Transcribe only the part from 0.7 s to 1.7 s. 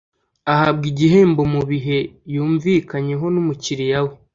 igihembo mu